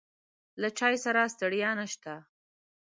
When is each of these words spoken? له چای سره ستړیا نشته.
له 0.61 0.69
چای 0.77 0.95
سره 1.05 1.21
ستړیا 1.33 1.71
نشته. 1.79 2.13